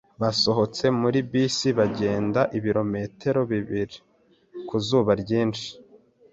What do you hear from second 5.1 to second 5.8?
ryinshi.